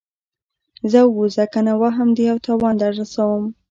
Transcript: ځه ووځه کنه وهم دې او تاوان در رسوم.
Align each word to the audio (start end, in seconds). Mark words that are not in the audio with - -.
ځه 0.91 1.01
ووځه 1.05 1.45
کنه 1.53 1.73
وهم 1.81 2.09
دې 2.17 2.25
او 2.31 2.37
تاوان 2.45 2.75
در 2.81 2.91
رسوم. 2.99 3.43